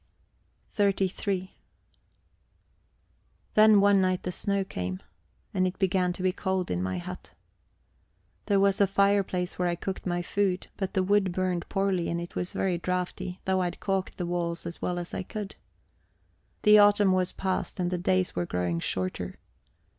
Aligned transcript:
XXXIII 0.79 1.53
Then 3.53 3.79
one 3.79 4.01
night 4.01 4.23
the 4.23 4.31
snow 4.31 4.63
came, 4.65 4.99
and 5.53 5.67
it 5.67 5.77
began 5.77 6.11
to 6.13 6.23
be 6.23 6.31
cold 6.31 6.71
in 6.71 6.81
my 6.81 6.97
hut. 6.97 7.33
There 8.47 8.59
was 8.59 8.81
a 8.81 8.87
fireplace 8.87 9.59
where 9.59 9.67
I 9.67 9.75
cooked 9.75 10.07
my 10.07 10.23
food, 10.23 10.65
but 10.75 10.95
the 10.95 11.03
wood 11.03 11.31
burned 11.31 11.69
poorly 11.69 12.09
and 12.09 12.19
it 12.19 12.33
was 12.35 12.51
very 12.51 12.79
draughty, 12.79 13.41
though 13.45 13.61
I 13.61 13.65
had 13.65 13.79
caulked 13.79 14.17
the 14.17 14.25
walls 14.25 14.65
as 14.65 14.81
well 14.81 14.97
as 14.97 15.13
I 15.13 15.21
could. 15.21 15.55
The 16.63 16.79
autumn 16.79 17.11
was 17.11 17.31
past, 17.31 17.79
and 17.79 17.91
the 17.91 17.99
days 17.99 18.35
were 18.35 18.47
growing 18.47 18.79
shorter. 18.79 19.37